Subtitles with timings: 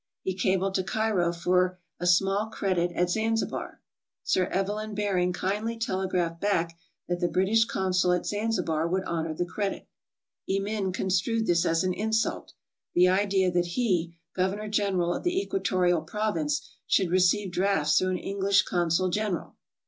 [0.23, 3.81] He cabled to Cairo for a small credit at Zanzibar.
[4.23, 6.75] Sir Evelyn Baring kindly tele graphed back
[7.07, 9.87] that the British Consul at Zanzibar would honor the credit.
[10.49, 12.53] Emin construed this as an insult—
[12.95, 18.17] the idea that he, Governor General of the Equatorial Province, should receive drafts through an
[18.17, 19.55] English consul general